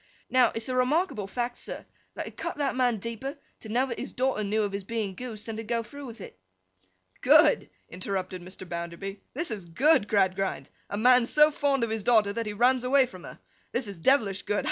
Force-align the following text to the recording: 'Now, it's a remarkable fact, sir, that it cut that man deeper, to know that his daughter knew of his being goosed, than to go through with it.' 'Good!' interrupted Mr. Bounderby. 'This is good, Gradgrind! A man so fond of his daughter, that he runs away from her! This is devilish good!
'Now, 0.31 0.51
it's 0.55 0.67
a 0.67 0.75
remarkable 0.75 1.27
fact, 1.27 1.57
sir, 1.59 1.85
that 2.15 2.25
it 2.25 2.35
cut 2.35 2.57
that 2.57 2.75
man 2.75 2.97
deeper, 2.97 3.37
to 3.59 3.69
know 3.69 3.85
that 3.85 3.99
his 3.99 4.13
daughter 4.13 4.43
knew 4.43 4.63
of 4.63 4.71
his 4.71 4.83
being 4.83 5.13
goosed, 5.13 5.45
than 5.45 5.57
to 5.57 5.63
go 5.63 5.83
through 5.83 6.07
with 6.07 6.19
it.' 6.21 6.39
'Good!' 7.21 7.69
interrupted 7.87 8.41
Mr. 8.41 8.67
Bounderby. 8.67 9.21
'This 9.35 9.51
is 9.51 9.65
good, 9.65 10.07
Gradgrind! 10.07 10.71
A 10.89 10.97
man 10.97 11.27
so 11.27 11.51
fond 11.51 11.83
of 11.83 11.91
his 11.91 12.01
daughter, 12.01 12.33
that 12.33 12.47
he 12.47 12.53
runs 12.53 12.83
away 12.83 13.05
from 13.05 13.25
her! 13.25 13.37
This 13.73 13.87
is 13.87 13.99
devilish 13.99 14.41
good! 14.41 14.59